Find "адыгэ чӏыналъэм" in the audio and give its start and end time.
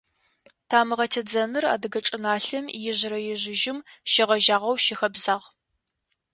1.73-2.65